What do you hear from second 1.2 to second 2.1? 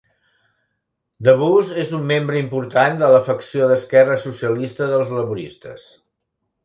Debus és un